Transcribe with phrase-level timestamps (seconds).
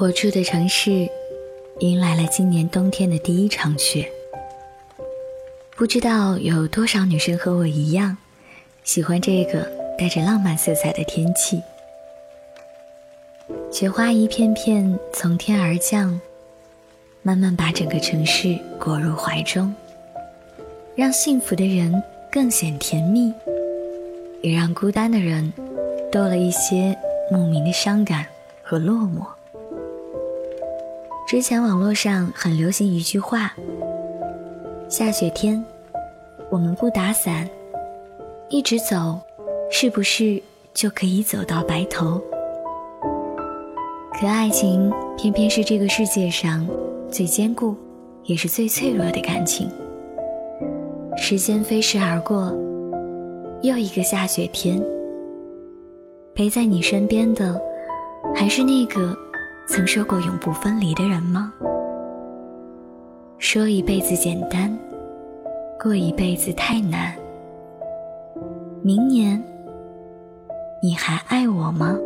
[0.00, 1.06] 我住的城市
[1.80, 4.10] 迎来了今年冬天的第一场雪。
[5.76, 8.16] 不知道有多少女生和我一样，
[8.82, 11.60] 喜欢这个带着浪漫色彩的天气。
[13.70, 16.18] 雪花一片片从天而降，
[17.20, 19.74] 慢慢把整个城市裹入怀中，
[20.94, 23.30] 让幸福的人更显甜蜜，
[24.40, 25.52] 也让孤单的人
[26.10, 26.96] 多了一些
[27.30, 28.24] 莫名的伤感
[28.62, 29.26] 和落寞。
[31.30, 33.54] 之前网络上很流行一句话
[34.90, 35.64] ：“下雪天，
[36.50, 37.48] 我们不打伞，
[38.48, 39.16] 一直走，
[39.70, 40.42] 是不是
[40.74, 42.20] 就可以走到白头？”
[44.18, 46.66] 可爱情偏偏是这个世界上
[47.08, 47.76] 最坚固，
[48.24, 49.70] 也是最脆弱的感情。
[51.16, 52.52] 时间飞逝而过，
[53.62, 54.82] 又一个下雪天，
[56.34, 57.56] 陪在你身边的，
[58.34, 59.16] 还是那个。
[59.72, 61.52] 曾说过永不分离的人吗？
[63.38, 64.76] 说一辈子简单，
[65.80, 67.14] 过一辈子太难。
[68.82, 69.40] 明年，
[70.82, 71.96] 你还爱我吗？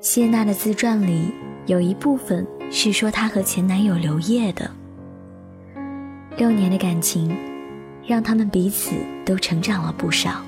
[0.00, 1.32] 谢娜的自传里
[1.66, 4.68] 有一部分是说她和前男友刘烨的
[6.36, 7.32] 六年的感情，
[8.04, 8.90] 让他们彼此
[9.24, 10.42] 都成长了不少。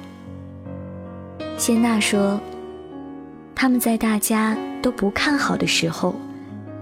[1.57, 2.41] 谢娜说。
[3.59, 6.15] 他们在大家都不看好的时候，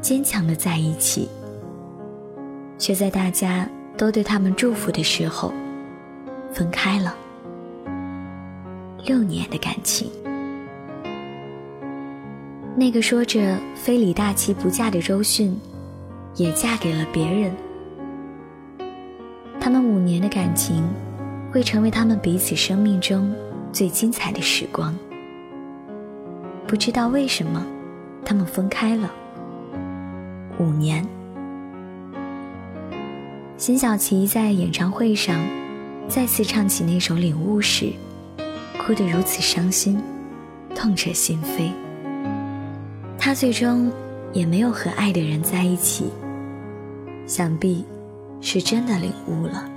[0.01, 1.29] 坚强的在一起；
[2.77, 3.67] 却在大家
[3.97, 5.55] 都对他们祝福的时候，
[6.53, 7.15] 分开了。
[9.05, 10.11] 六年的感情，
[12.75, 15.57] 那个说着非李大齐不嫁的周迅，
[16.35, 17.55] 也嫁给了别人。
[19.61, 20.83] 他们五年的感情，
[21.53, 23.33] 会成为他们彼此生命中
[23.73, 24.93] 最精彩的时光。
[26.67, 27.65] 不知道为什么，
[28.25, 29.11] 他们分开了。
[30.59, 31.07] 五年，
[33.57, 35.45] 辛晓琪在演唱会上
[36.09, 37.93] 再次唱起那首《领悟》时，
[38.79, 40.01] 哭得如此伤心，
[40.75, 41.71] 痛彻心扉。
[43.19, 43.91] 她最终
[44.33, 46.11] 也没有和爱的人在一起，
[47.27, 47.85] 想必
[48.41, 49.69] 是真的领悟了。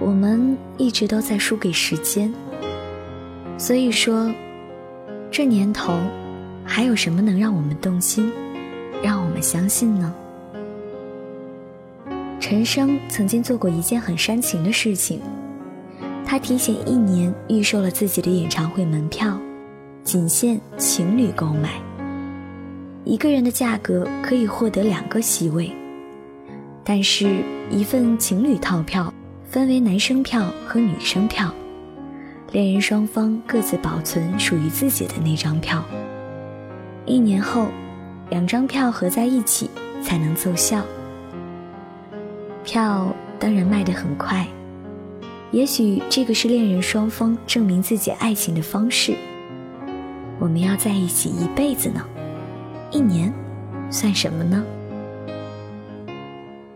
[0.00, 2.32] 我们一直都在输给时间。
[3.58, 4.28] 所以说，
[5.30, 5.94] 这年头，
[6.64, 8.32] 还有什么能让我们动心，
[9.02, 10.12] 让我们相信呢？
[12.40, 15.20] 陈升曾经做过一件很煽情的事情，
[16.26, 19.38] 他提前一年预售了自己的演唱会门票，
[20.02, 21.70] 仅限情侣购买，
[23.04, 25.70] 一个人的价格可以获得两个席位，
[26.82, 29.14] 但是，一份情侣套票
[29.48, 31.54] 分为男生票和女生票。
[32.52, 35.82] 恋人双方各自保存属于自己的那张票。
[37.06, 37.68] 一年后，
[38.28, 39.70] 两张票合在一起
[40.02, 40.84] 才能奏效。
[42.62, 44.46] 票当然卖得很快，
[45.50, 49.16] 也许这个是恋人双方证明自己爱情的方式。
[50.38, 52.06] 我们要在一起一辈子呢，
[52.90, 53.32] 一年
[53.90, 54.62] 算什么呢？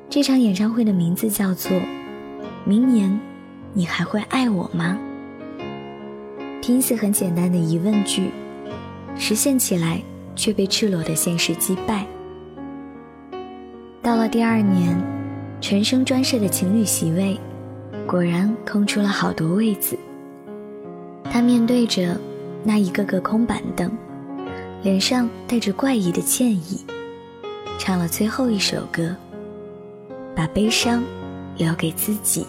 [0.08, 1.70] 这场演唱会的名字叫做
[2.64, 3.20] 《明年，
[3.74, 4.98] 你还会爱我吗》。
[6.66, 8.28] 听似很简单的疑问句，
[9.16, 10.02] 实现起来
[10.34, 12.04] 却被赤裸的现实击败。
[14.02, 15.00] 到了第二年，
[15.60, 17.38] 陈升专设的情侣席位，
[18.04, 19.96] 果然空出了好多位子。
[21.30, 22.18] 他面对着
[22.64, 23.88] 那一个个空板凳，
[24.82, 26.84] 脸上带着怪异的歉意，
[27.78, 29.14] 唱了最后一首歌，
[30.34, 31.00] 把悲伤
[31.56, 32.44] 留给自己。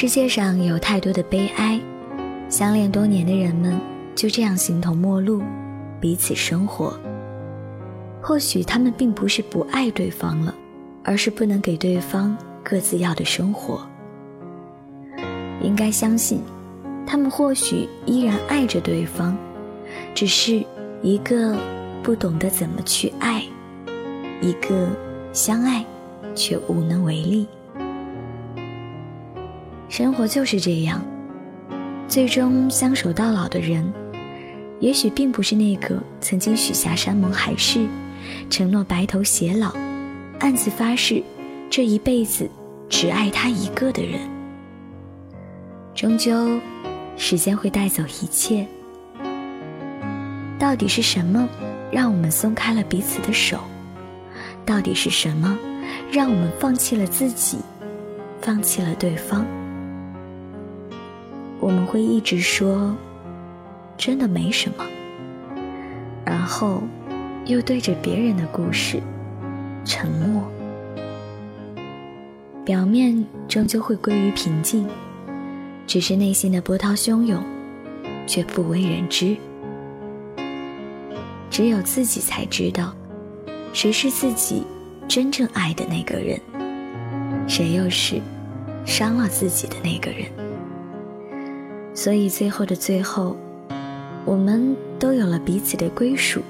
[0.00, 1.80] 世界上有太多的悲哀，
[2.48, 3.76] 相恋多年的人们
[4.14, 5.42] 就这样形同陌路，
[6.00, 6.96] 彼此生活。
[8.22, 10.54] 或许他们并不是不爱对方了，
[11.02, 13.84] 而是不能给对方各自要的生活。
[15.64, 16.42] 应该相信，
[17.04, 19.36] 他们或许依然爱着对方，
[20.14, 20.64] 只是
[21.02, 21.58] 一个
[22.04, 23.42] 不懂得怎么去爱，
[24.40, 24.88] 一个
[25.32, 25.84] 相爱
[26.36, 27.48] 却无能为力。
[29.98, 31.04] 生活就是这样，
[32.06, 33.84] 最终相守到老的人，
[34.78, 37.84] 也许并不是那个曾经许下山盟海誓、
[38.48, 39.74] 承诺白头偕老、
[40.38, 41.20] 暗自发誓
[41.68, 42.48] 这一辈子
[42.88, 44.20] 只爱他一个的人。
[45.96, 46.60] 终究，
[47.16, 48.64] 时间会带走一切。
[50.60, 51.48] 到底是什么
[51.90, 53.58] 让我们松开了彼此的手？
[54.64, 55.58] 到底是什么
[56.08, 57.58] 让我们放弃了自己，
[58.40, 59.44] 放弃了对方？
[61.68, 62.96] 我们会一直说，
[63.98, 64.86] 真的没什么，
[66.24, 66.82] 然后
[67.44, 69.02] 又对着别人的故事
[69.84, 70.50] 沉默，
[72.64, 74.88] 表面终究会归于平静，
[75.86, 77.44] 只是内心的波涛汹涌，
[78.26, 79.36] 却不为人知。
[81.50, 82.94] 只有自己才知道，
[83.74, 84.62] 谁是自己
[85.06, 86.40] 真正爱的那个人，
[87.46, 88.22] 谁又是
[88.86, 90.47] 伤了自己的那个人。
[91.98, 93.36] 所以最后的最后，
[94.24, 96.40] 我们都有了彼此的归属，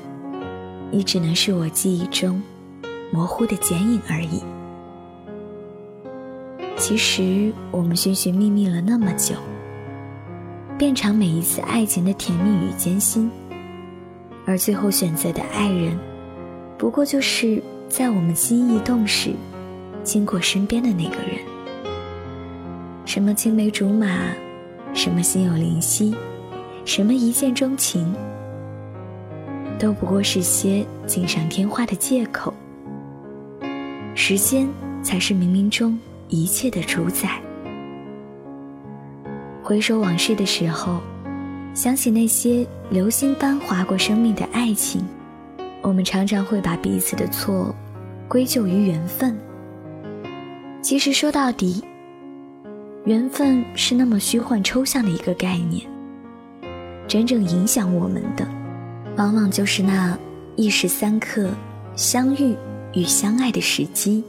[0.91, 2.43] 你只能是我记忆中
[3.11, 4.43] 模糊的剪影而已。
[6.77, 9.37] 其实我们寻寻觅觅了那么久，
[10.77, 13.31] 遍尝每一次爱情的甜蜜与艰辛。
[14.45, 15.99] 而最后选择的爱人，
[16.77, 19.31] 不过就是在我们心意动时，
[20.05, 21.39] 经过身边的那个人。
[23.07, 24.07] 什么青梅竹马，
[24.95, 26.15] 什么心有灵犀，
[26.85, 28.15] 什么一见钟情，
[29.79, 32.53] 都不过是些锦上添花的借口。
[34.15, 34.69] 时间
[35.03, 35.99] 才是冥冥中
[36.29, 37.41] 一切的主宰。
[39.63, 41.01] 回首往事的时候。
[41.75, 45.01] 想起那些流星般划过生命的爱情，
[45.81, 47.73] 我们常常会把彼此的错
[48.27, 49.39] 归咎于缘分。
[50.83, 51.85] 其实说到底，
[53.09, 55.83] 缘分是那么虚幻抽象的一个概念。
[57.07, 58.47] 真正影响我们的，
[59.17, 60.17] 往往就是那
[60.57, 61.49] 一时三刻
[61.97, 62.55] 相遇
[62.93, 64.23] 与相爱的时机。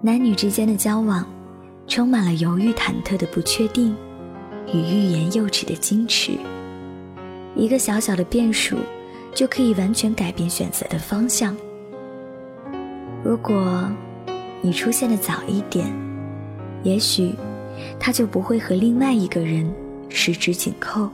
[0.00, 1.24] 男女之间的交往，
[1.86, 3.94] 充满了犹豫忐忑的不确定。
[4.66, 6.32] 与欲言又止的矜持，
[7.54, 8.76] 一个小小的变数，
[9.32, 11.56] 就可以完全改变选择的方向。
[13.22, 13.88] 如果
[14.60, 15.86] 你出现的早一点，
[16.82, 17.34] 也许
[17.98, 19.70] 他就不会和另外一个人
[20.08, 21.08] 十指紧扣；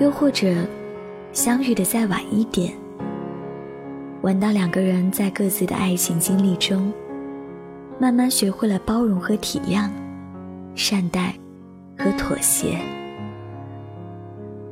[0.00, 0.54] 又或者
[1.32, 2.72] 相遇的再晚一点，
[4.22, 6.92] 晚到两个人在各自的爱情经历中，
[7.98, 9.88] 慢慢学会了包容和体谅，
[10.74, 11.34] 善待。
[11.98, 12.80] 和妥协，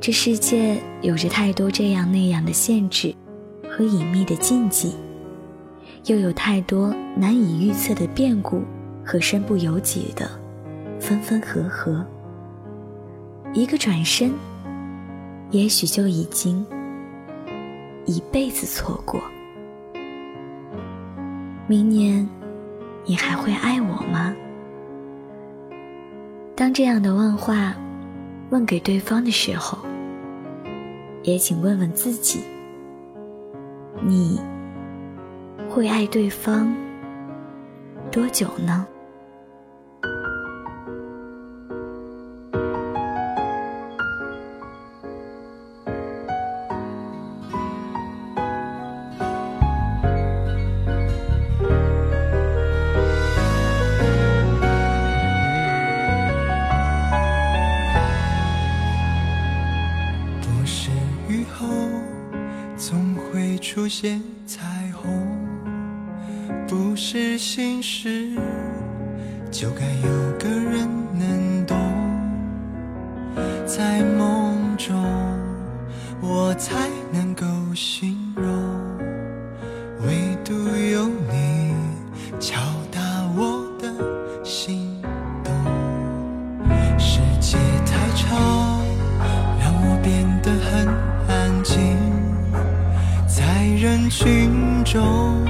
[0.01, 3.15] 这世界有着太多这样那样的限制
[3.69, 4.95] 和隐秘的禁忌，
[6.07, 8.63] 又有太多难以预测的变故
[9.05, 10.29] 和身不由己的
[10.99, 12.05] 分分合合。
[13.53, 14.31] 一个转身，
[15.49, 16.65] 也许就已经
[18.05, 19.21] 一辈子错过。
[21.67, 22.27] 明年，
[23.05, 24.33] 你还会爱我吗？
[26.55, 27.73] 当这样的问话
[28.51, 29.77] 问给对方的时候，
[31.23, 32.41] 也请问问自己：
[34.01, 34.39] 你
[35.69, 36.73] 会爱对方
[38.11, 38.85] 多久呢？
[60.41, 60.91] 多是
[61.29, 61.65] 雨后
[62.75, 65.40] 总会出现彩虹。
[66.71, 68.31] 不是心事，
[69.51, 70.87] 就该有个人
[71.19, 71.77] 能懂。
[73.65, 74.95] 在梦中，
[76.21, 78.49] 我才能够形容，
[80.07, 81.75] 唯独有你
[82.39, 83.01] 敲打
[83.35, 84.97] 我的心
[85.43, 85.53] 动。
[86.97, 88.81] 世界太吵，
[89.59, 90.87] 让我变得很
[91.27, 91.97] 安静。
[93.27, 95.45] 在人群中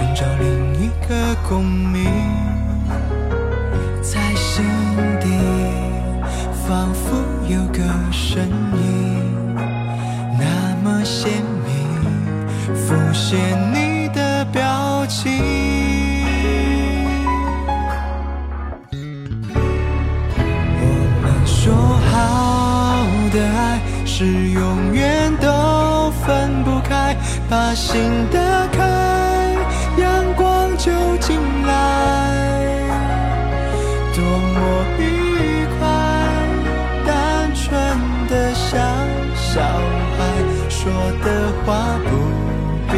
[0.00, 0.48] 寻找另
[0.82, 2.10] 一个共鸣，
[4.00, 4.64] 在心
[5.20, 5.28] 底
[6.66, 9.54] 仿佛有个身影，
[10.38, 11.30] 那么鲜
[11.66, 11.70] 明，
[12.74, 13.38] 浮现
[13.74, 15.30] 你的表情。
[20.80, 20.84] 我
[21.20, 21.74] 们说
[22.10, 23.04] 好
[23.34, 27.14] 的爱是永远都分不开。
[27.50, 28.68] 把心的
[34.30, 34.58] 多么
[34.96, 35.82] 愉快！
[37.04, 37.66] 单纯
[38.28, 38.70] 的像
[39.34, 39.60] 小
[40.16, 40.18] 孩
[40.68, 40.78] 说
[41.24, 41.26] 的
[41.66, 42.08] 话，不
[42.92, 42.94] 必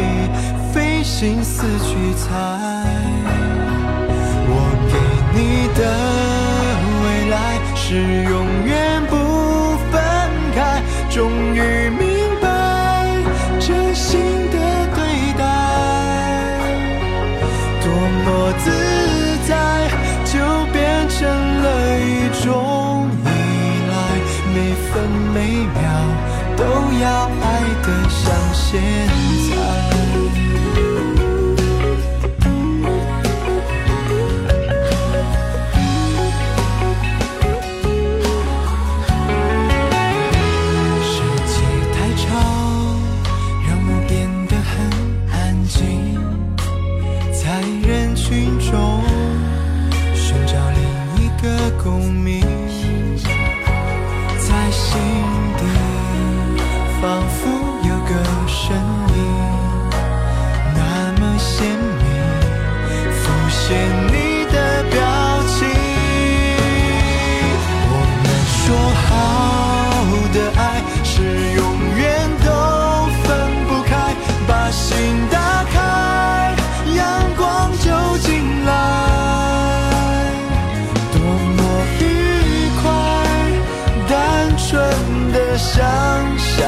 [0.71, 2.29] 费心思去猜。
[4.45, 4.51] 我
[4.91, 4.93] 给
[5.33, 5.39] 你
[5.73, 5.81] 的
[7.01, 7.35] 未来
[7.73, 7.81] 是
[8.29, 8.42] 永
[26.99, 29.42] 要爱得像仙。
[85.75, 85.83] 像
[86.37, 86.67] 小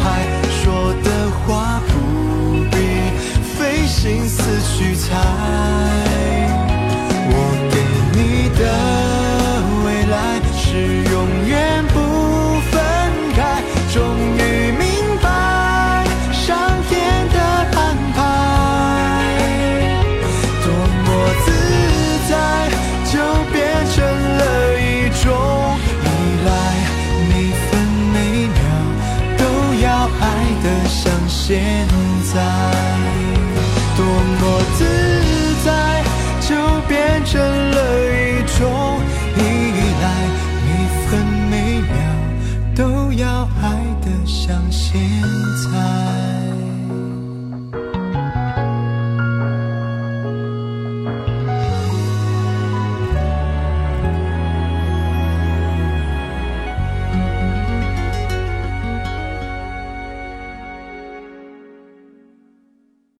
[0.00, 0.24] 孩
[0.62, 2.76] 说的话不必
[3.42, 6.13] 费心思去猜。